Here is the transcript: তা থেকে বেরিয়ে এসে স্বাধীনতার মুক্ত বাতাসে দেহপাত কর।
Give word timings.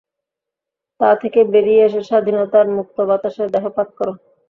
তা 0.99 1.09
থেকে 1.21 1.39
বেরিয়ে 1.53 1.81
এসে 1.83 2.01
স্বাধীনতার 2.09 2.67
মুক্ত 2.77 2.97
বাতাসে 3.09 3.43
দেহপাত 3.53 3.89
কর। 3.97 4.07